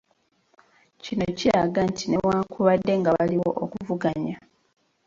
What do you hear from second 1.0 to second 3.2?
Kino kiraga nti newankubadde nga